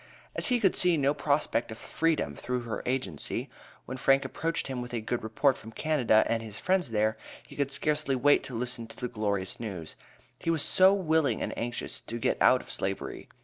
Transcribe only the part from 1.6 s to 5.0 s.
of freedom through her agency, when Frank approached him with a